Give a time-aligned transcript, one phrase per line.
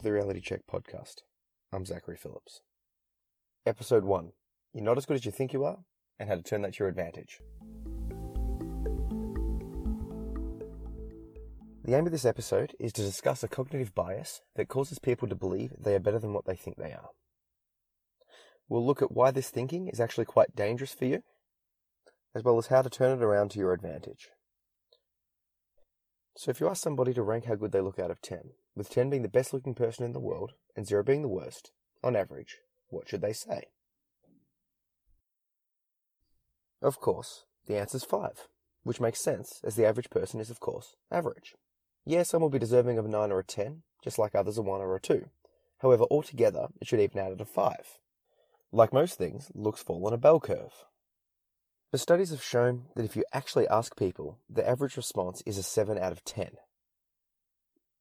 [0.00, 1.16] to the Reality Check podcast.
[1.74, 2.62] I'm Zachary Phillips.
[3.66, 4.32] Episode 1
[4.72, 5.80] You're not as good as you think you are,
[6.18, 7.40] and how to turn that to your advantage.
[11.84, 15.34] The aim of this episode is to discuss a cognitive bias that causes people to
[15.34, 17.10] believe they are better than what they think they are.
[18.70, 21.24] We'll look at why this thinking is actually quite dangerous for you,
[22.34, 24.30] as well as how to turn it around to your advantage.
[26.38, 28.90] So, if you ask somebody to rank how good they look out of 10, with
[28.90, 32.16] 10 being the best looking person in the world and 0 being the worst, on
[32.16, 33.64] average, what should they say?
[36.82, 38.48] Of course, the answer is 5,
[38.84, 41.54] which makes sense, as the average person is, of course, average.
[42.06, 44.62] Yeah, some will be deserving of a 9 or a 10, just like others a
[44.62, 45.26] 1 or a 2.
[45.80, 47.76] However, altogether, it should even out at a 5.
[48.72, 50.84] Like most things, looks fall on a bell curve.
[51.92, 55.62] The studies have shown that if you actually ask people, the average response is a
[55.62, 56.52] 7 out of 10.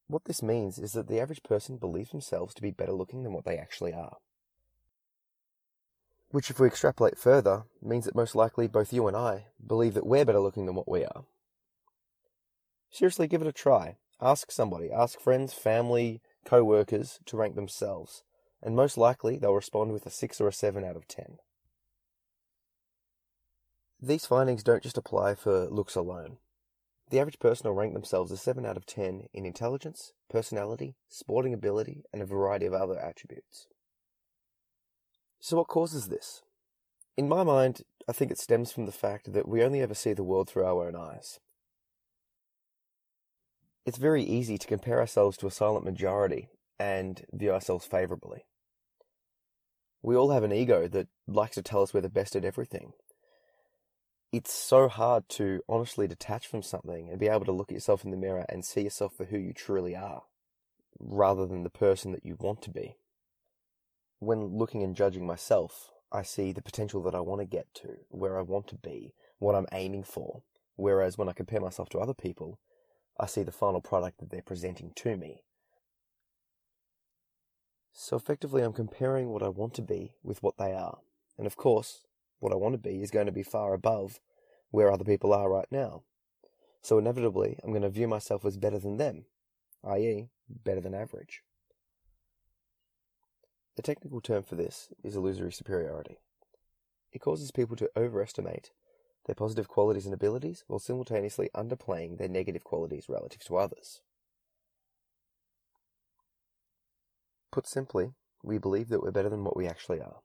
[0.09, 3.31] What this means is that the average person believes themselves to be better looking than
[3.31, 4.17] what they actually are.
[6.31, 10.07] Which, if we extrapolate further, means that most likely both you and I believe that
[10.07, 11.25] we're better looking than what we are.
[12.89, 13.97] Seriously, give it a try.
[14.19, 18.23] Ask somebody, ask friends, family, co workers to rank themselves,
[18.63, 21.37] and most likely they'll respond with a 6 or a 7 out of 10.
[24.01, 26.37] These findings don't just apply for looks alone.
[27.09, 31.53] The average person will rank themselves a 7 out of 10 in intelligence, personality, sporting
[31.53, 33.67] ability, and a variety of other attributes.
[35.39, 36.43] So, what causes this?
[37.17, 40.13] In my mind, I think it stems from the fact that we only ever see
[40.13, 41.39] the world through our own eyes.
[43.85, 48.45] It's very easy to compare ourselves to a silent majority and view ourselves favourably.
[50.01, 52.93] We all have an ego that likes to tell us we're the best at everything,
[54.31, 58.03] it's so hard to honestly detach from something and be able to look at yourself
[58.03, 60.23] in the mirror and see yourself for who you truly are,
[60.99, 62.97] rather than the person that you want to be.
[64.19, 67.97] When looking and judging myself, I see the potential that I want to get to,
[68.09, 70.43] where I want to be, what I'm aiming for.
[70.75, 72.59] Whereas when I compare myself to other people,
[73.19, 75.43] I see the final product that they're presenting to me.
[77.91, 80.99] So effectively, I'm comparing what I want to be with what they are.
[81.37, 82.05] And of course,
[82.39, 84.19] what I want to be is going to be far above
[84.71, 86.03] where other people are right now.
[86.81, 89.25] So inevitably, I'm going to view myself as better than them,
[89.83, 91.41] i.e., better than average.
[93.75, 96.17] The technical term for this is illusory superiority.
[97.11, 98.71] It causes people to overestimate
[99.25, 104.01] their positive qualities and abilities while simultaneously underplaying their negative qualities relative to others.
[107.51, 108.13] Put simply,
[108.43, 110.21] we believe that we're better than what we actually are.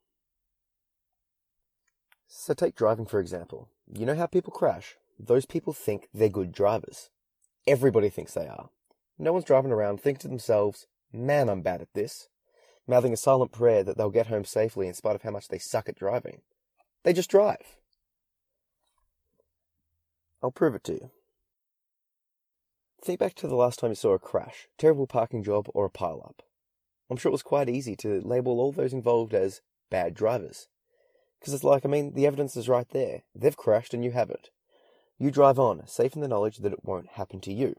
[2.36, 3.68] So take driving for example.
[3.90, 4.96] You know how people crash?
[5.20, 7.08] Those people think they're good drivers.
[7.64, 8.70] Everybody thinks they are.
[9.18, 12.28] No one's driving around thinking to themselves, man, I'm bad at this.
[12.88, 15.58] Mouthing a silent prayer that they'll get home safely in spite of how much they
[15.58, 16.40] suck at driving.
[17.04, 17.76] They just drive.
[20.42, 21.10] I'll prove it to you.
[23.00, 25.90] Think back to the last time you saw a crash, terrible parking job, or a
[25.90, 26.42] pile-up.
[27.08, 30.66] I'm sure it was quite easy to label all those involved as bad drivers.
[31.44, 33.25] Because it's like, I mean, the evidence is right there.
[33.34, 34.49] They've crashed and you haven't.
[35.19, 37.77] You drive on, safe in the knowledge that it won't happen to you.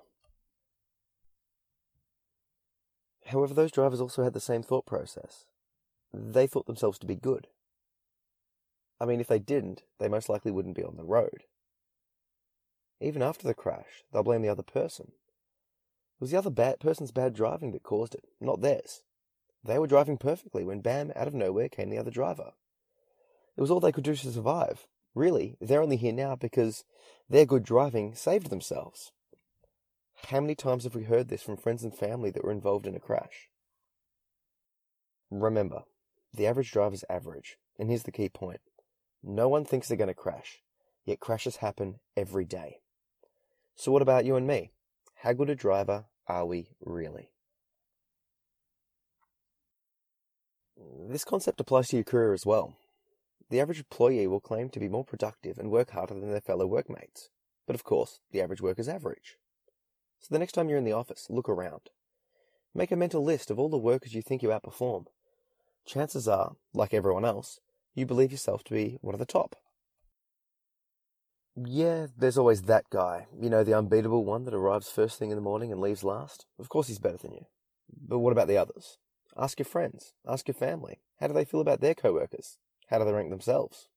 [3.25, 5.45] However, those drivers also had the same thought process.
[6.13, 7.47] They thought themselves to be good.
[9.01, 11.45] I mean, if they didn't, they most likely wouldn't be on the road.
[13.01, 15.07] Even after the crash, they'll blame the other person.
[15.07, 19.01] It was the other bad person's bad driving that caused it, not theirs.
[19.63, 22.51] They were driving perfectly when bam, out of nowhere came the other driver.
[23.57, 24.87] It was all they could do to survive.
[25.13, 26.83] Really, they're only here now because
[27.29, 29.11] their good driving saved themselves.
[30.27, 32.95] How many times have we heard this from friends and family that were involved in
[32.95, 33.49] a crash?
[35.29, 35.83] Remember,
[36.33, 38.59] the average driver's average, and here's the key point.
[39.23, 40.61] No one thinks they're going to crash,
[41.05, 42.79] yet crashes happen every day.
[43.75, 44.71] So what about you and me?
[45.15, 47.29] How good a driver are we really?
[51.09, 52.75] This concept applies to your career as well.
[53.49, 56.65] The average employee will claim to be more productive and work harder than their fellow
[56.65, 57.29] workmates.
[57.67, 59.37] But of course, the average worker's average.
[60.19, 61.89] So the next time you're in the office, look around.
[62.73, 65.05] Make a mental list of all the workers you think you outperform.
[65.85, 67.59] Chances are, like everyone else,
[67.93, 69.55] you believe yourself to be one of the top.
[71.55, 73.27] Yeah, there's always that guy.
[73.39, 76.45] You know, the unbeatable one that arrives first thing in the morning and leaves last.
[76.59, 77.45] Of course he's better than you.
[78.07, 78.97] But what about the others?
[79.37, 80.13] Ask your friends.
[80.27, 80.99] Ask your family.
[81.19, 82.57] How do they feel about their co-workers?
[82.89, 83.87] How do they rank themselves?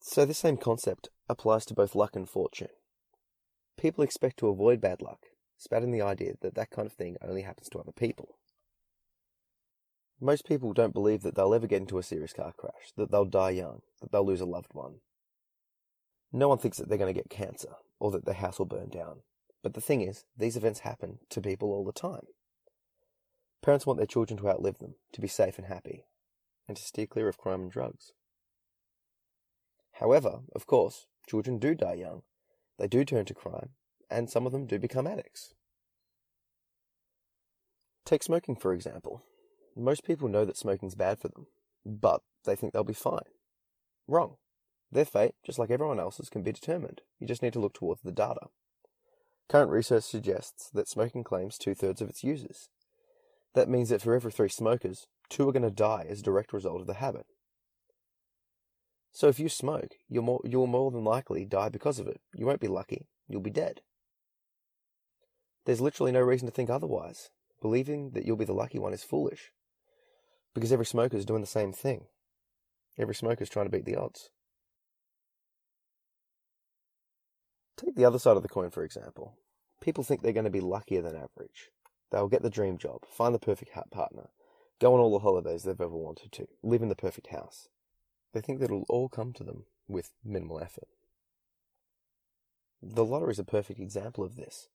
[0.00, 2.68] So, this same concept applies to both luck and fortune.
[3.78, 5.26] People expect to avoid bad luck,
[5.58, 8.36] spouting the idea that that kind of thing only happens to other people.
[10.20, 13.24] Most people don't believe that they'll ever get into a serious car crash, that they'll
[13.24, 14.96] die young, that they'll lose a loved one.
[16.32, 18.88] No one thinks that they're going to get cancer or that their house will burn
[18.88, 19.20] down.
[19.62, 22.26] But the thing is, these events happen to people all the time.
[23.62, 26.04] Parents want their children to outlive them, to be safe and happy,
[26.70, 28.12] and to steer clear of crime and drugs.
[29.94, 32.22] However, of course, children do die young.
[32.78, 33.70] They do turn to crime,
[34.08, 35.52] and some of them do become addicts.
[38.06, 39.24] Take smoking, for example.
[39.76, 41.48] Most people know that smoking's bad for them,
[41.84, 43.18] but they think they'll be fine.
[44.06, 44.36] Wrong.
[44.92, 47.00] Their fate, just like everyone else's, can be determined.
[47.18, 48.46] You just need to look towards the data.
[49.48, 52.68] Current research suggests that smoking claims two thirds of its users.
[53.54, 56.52] That means that for every three smokers, two are going to die as a direct
[56.52, 57.24] result of the habit.
[59.12, 62.20] So if you smoke, you'll more, you'll more than likely die because of it.
[62.34, 63.80] You won't be lucky, you'll be dead.
[65.64, 67.30] There's literally no reason to think otherwise.
[67.60, 69.52] Believing that you'll be the lucky one is foolish.
[70.54, 72.06] Because every smoker is doing the same thing.
[72.98, 74.30] Every smoker is trying to beat the odds.
[77.76, 79.34] Take the other side of the coin, for example.
[79.80, 81.70] People think they're going to be luckier than average.
[82.10, 84.30] They'll get the dream job, find the perfect partner,
[84.80, 87.68] go on all the holidays they've ever wanted to, live in the perfect house.
[88.32, 90.88] They think that it'll all come to them with minimal effort.
[92.82, 94.68] The lottery is a perfect example of this.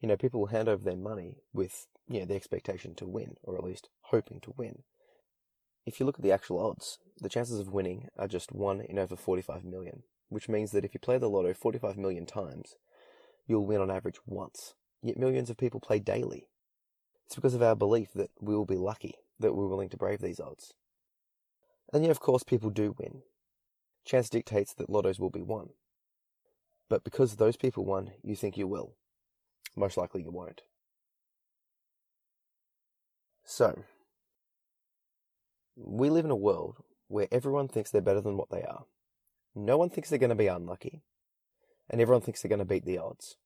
[0.00, 3.36] You know, people will hand over their money with, you know, the expectation to win,
[3.42, 4.82] or at least hoping to win.
[5.84, 8.98] If you look at the actual odds, the chances of winning are just 1 in
[8.98, 12.76] over 45 million which means that if you play the lotto 45 million times,
[13.46, 14.74] you'll win on average once.
[15.02, 16.48] Yet millions of people play daily.
[17.26, 20.20] It's because of our belief that we will be lucky, that we're willing to brave
[20.20, 20.74] these odds.
[21.92, 23.22] And yet, of course, people do win.
[24.04, 25.70] Chance dictates that lottos will be won.
[26.88, 28.94] But because those people won, you think you will.
[29.76, 30.62] Most likely you won't.
[33.44, 33.84] So,
[35.76, 38.84] we live in a world where everyone thinks they're better than what they are.
[39.54, 41.02] No one thinks they're going to be unlucky,
[41.90, 43.36] and everyone thinks they're going to beat the odds.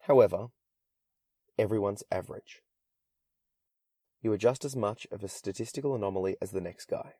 [0.00, 0.48] However,
[1.58, 2.62] everyone's average.
[4.22, 7.14] You are just as much of a statistical anomaly as the next guy.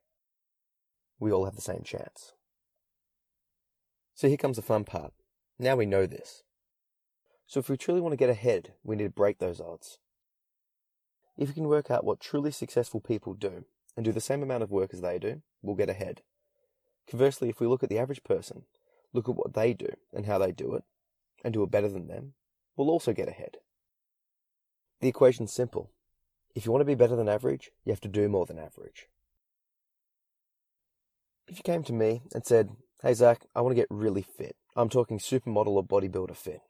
[1.18, 2.32] We all have the same chance.
[4.14, 5.12] So here comes the fun part.
[5.58, 6.44] Now we know this.
[7.46, 9.98] So if we truly want to get ahead, we need to break those odds.
[11.36, 13.64] If we can work out what truly successful people do
[13.96, 16.22] and do the same amount of work as they do, we'll get ahead.
[17.08, 18.62] Conversely, if we look at the average person,
[19.12, 20.84] look at what they do and how they do it,
[21.44, 22.34] and do it better than them,
[22.76, 23.56] we'll also get ahead.
[25.00, 25.90] The equation's simple.
[26.54, 29.08] If you want to be better than average, you have to do more than average.
[31.48, 32.70] If you came to me and said,
[33.02, 36.60] Hey Zach, I want to get really fit, I'm talking supermodel or bodybuilder fit,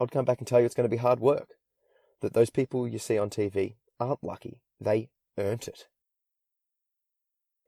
[0.00, 1.54] I'd come back and tell you it's going to be hard work.
[2.20, 5.08] That those people you see on TV aren't lucky, they
[5.38, 5.86] earned it.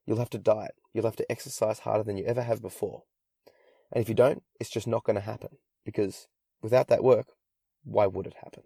[0.07, 0.75] You'll have to diet.
[0.95, 3.03] You'll have to exercise harder than you ever have before.
[3.93, 5.59] And if you don't, it's just not going to happen.
[5.85, 6.29] Because
[6.63, 7.27] without that work,
[7.85, 8.63] why would it happen?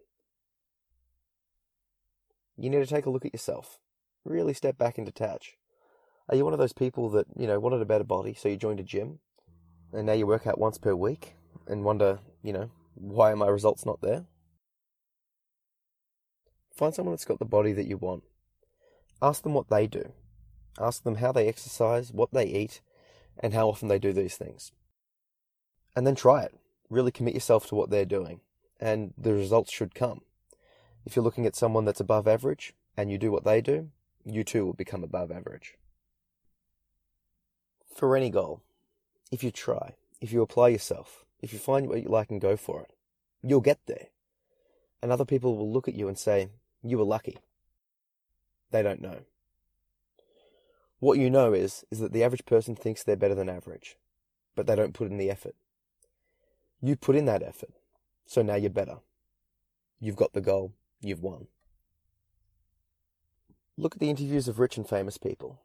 [2.61, 3.79] You need to take a look at yourself.
[4.23, 5.57] Really step back and detach.
[6.29, 8.59] Are you one of those people that, you know, wanted a better body, so you
[8.59, 9.21] joined a gym,
[9.95, 11.37] and now you work out once per week,
[11.67, 14.27] and wonder, you know, why are my results not there?
[16.77, 18.25] Find someone that's got the body that you want.
[19.23, 20.13] Ask them what they do.
[20.79, 22.83] Ask them how they exercise, what they eat,
[23.39, 24.71] and how often they do these things.
[25.97, 26.55] And then try it.
[26.91, 28.41] Really commit yourself to what they're doing,
[28.79, 30.21] and the results should come.
[31.07, 33.89] If you're looking at someone that's above average and you do what they do,
[34.25, 35.77] you too will become above average.
[37.95, 38.63] For any goal,
[39.31, 42.57] if you try, if you apply yourself, if you find what you like and go
[42.57, 42.93] for it,
[43.43, 44.09] you'll get there.
[45.03, 46.51] And other people will look at you and say,
[46.83, 47.39] You were lucky.
[48.71, 49.21] They don't know.
[50.99, 53.97] What you know is, is that the average person thinks they're better than average,
[54.55, 55.55] but they don't put in the effort.
[56.83, 57.71] You put in that effort,
[58.27, 58.99] so now you're better.
[59.99, 61.47] You've got the goal, you've won.
[63.77, 65.61] Look at the interviews of rich and famous people.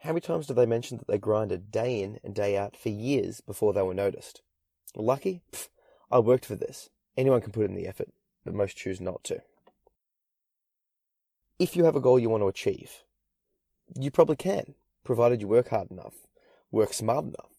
[0.00, 2.90] How many times do they mention that they grinded day in and day out for
[2.90, 4.42] years before they were noticed?
[4.94, 5.42] Lucky?
[5.52, 5.68] Pfft,
[6.10, 6.90] I worked for this.
[7.16, 8.08] Anyone can put in the effort,
[8.44, 9.42] but most choose not to.
[11.58, 13.02] If you have a goal you want to achieve,
[13.98, 14.74] you probably can,
[15.04, 16.14] provided you work hard enough,
[16.70, 17.50] work smart enough.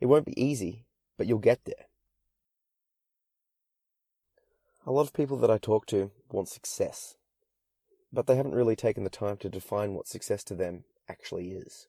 [0.00, 0.86] It won't be easy,
[1.18, 1.86] but you'll get there.
[4.86, 7.16] A lot of people that I talk to want success,
[8.12, 11.86] but they haven't really taken the time to define what success to them actually is.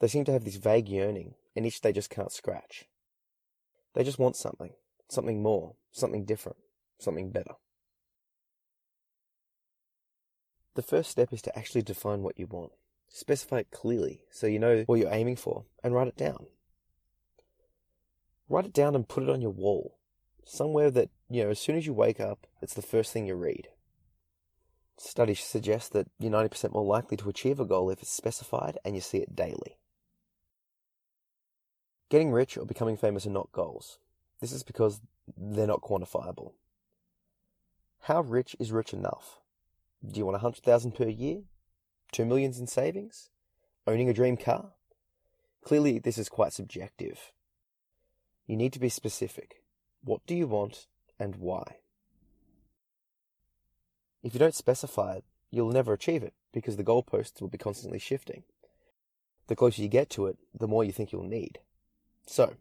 [0.00, 2.84] They seem to have this vague yearning, an itch they just can't scratch.
[3.94, 4.74] They just want something,
[5.08, 6.58] something more, something different,
[6.98, 7.54] something better.
[10.74, 12.72] The first step is to actually define what you want.
[13.08, 16.46] Specify it clearly so you know what you're aiming for and write it down.
[18.48, 19.97] Write it down and put it on your wall.
[20.50, 23.34] Somewhere that, you know, as soon as you wake up, it's the first thing you
[23.34, 23.68] read.
[24.96, 28.94] Studies suggest that you're 90% more likely to achieve a goal if it's specified and
[28.94, 29.76] you see it daily.
[32.08, 33.98] Getting rich or becoming famous are not goals.
[34.40, 35.02] This is because
[35.36, 36.52] they're not quantifiable.
[38.04, 39.40] How rich is rich enough?
[40.02, 41.42] Do you want a hundred thousand per year?
[42.10, 43.28] Two millions in savings?
[43.86, 44.70] Owning a dream car?
[45.62, 47.32] Clearly, this is quite subjective.
[48.46, 49.62] You need to be specific.
[50.08, 50.86] What do you want
[51.20, 51.80] and why?
[54.22, 57.98] If you don't specify it, you'll never achieve it because the goalposts will be constantly
[57.98, 58.44] shifting.
[59.48, 61.58] The closer you get to it, the more you think you'll need.
[62.26, 62.54] So,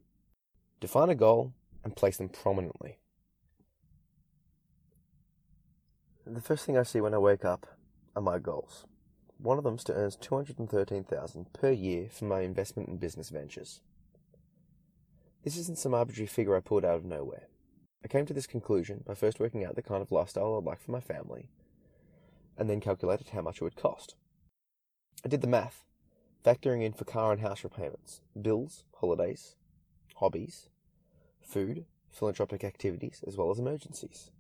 [0.82, 1.54] define a goal
[1.86, 2.98] and place them prominently.
[6.26, 7.66] The first thing I see when I wake up
[8.14, 8.84] are my goals.
[9.38, 13.80] One of them is to earn 213,000 per year from my investment in business ventures.
[15.48, 17.48] This isn't some arbitrary figure I pulled out of nowhere.
[18.04, 20.82] I came to this conclusion by first working out the kind of lifestyle I'd like
[20.82, 21.48] for my family,
[22.58, 24.16] and then calculated how much it would cost.
[25.24, 25.86] I did the math,
[26.44, 29.56] factoring in for car and house repayments, bills, holidays,
[30.16, 30.68] hobbies,
[31.42, 34.32] food, philanthropic activities, as well as emergencies.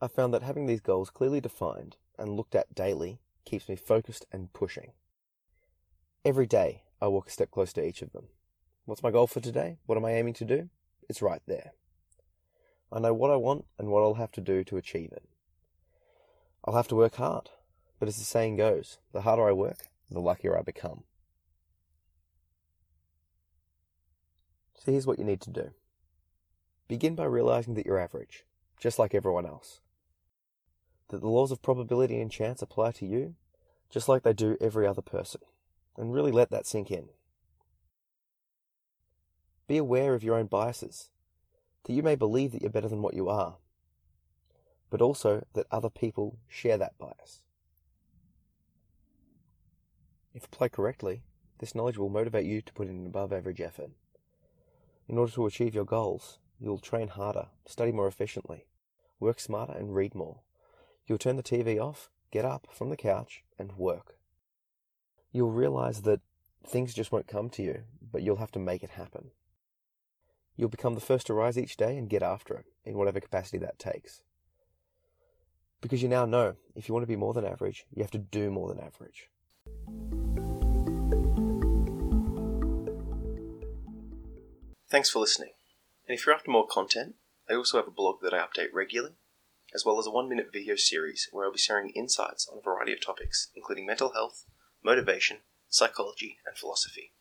[0.00, 4.26] I found that having these goals clearly defined and looked at daily keeps me focused
[4.32, 4.94] and pushing.
[6.24, 8.26] Every day, I walk a step closer to each of them.
[8.84, 9.78] What's my goal for today?
[9.86, 10.68] What am I aiming to do?
[11.08, 11.72] It's right there.
[12.92, 15.24] I know what I want and what I'll have to do to achieve it.
[16.64, 17.50] I'll have to work hard,
[17.98, 21.04] but as the saying goes, the harder I work, the luckier I become.
[24.74, 25.70] So here's what you need to do.
[26.88, 28.44] Begin by realizing that you're average,
[28.78, 29.80] just like everyone else.
[31.08, 33.36] That the laws of probability and chance apply to you,
[33.90, 35.40] just like they do every other person.
[35.96, 37.08] And really let that sink in.
[39.66, 41.10] Be aware of your own biases,
[41.84, 43.56] that you may believe that you're better than what you are,
[44.90, 47.42] but also that other people share that bias.
[50.34, 51.22] If applied correctly,
[51.58, 53.90] this knowledge will motivate you to put in an above average effort.
[55.08, 58.66] In order to achieve your goals, you'll train harder, study more efficiently,
[59.18, 60.40] work smarter, and read more.
[61.06, 64.16] You'll turn the TV off, get up from the couch, and work.
[65.32, 66.20] You'll realize that
[66.66, 69.30] things just won't come to you, but you'll have to make it happen.
[70.56, 73.58] You'll become the first to rise each day and get after it, in whatever capacity
[73.58, 74.22] that takes.
[75.80, 78.18] Because you now know if you want to be more than average, you have to
[78.18, 79.28] do more than average.
[84.90, 85.52] Thanks for listening.
[86.08, 87.14] And if you're after more content,
[87.48, 89.14] I also have a blog that I update regularly,
[89.72, 92.62] as well as a one minute video series where I'll be sharing insights on a
[92.62, 94.44] variety of topics, including mental health,
[94.82, 97.12] motivation, psychology, and philosophy.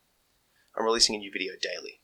[0.78, 2.02] I'm releasing a new video daily.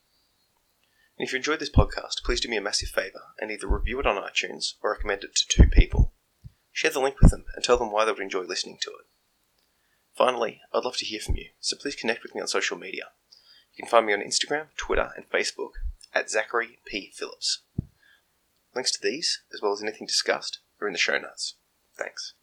[1.18, 3.98] And if you enjoyed this podcast, please do me a massive favour and either review
[4.00, 6.12] it on iTunes or recommend it to two people.
[6.72, 9.06] Share the link with them and tell them why they would enjoy listening to it.
[10.14, 13.04] Finally, I'd love to hear from you, so please connect with me on social media.
[13.74, 15.72] You can find me on Instagram, Twitter, and Facebook
[16.14, 17.12] at Zachary P.
[17.14, 17.62] Phillips.
[18.74, 21.56] Links to these, as well as anything discussed, are in the show notes.
[21.96, 22.34] Thanks.